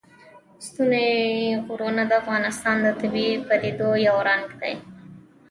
[0.65, 1.07] ستوني
[1.67, 4.73] غرونه د افغانستان د طبیعي پدیدو یو رنګ دی.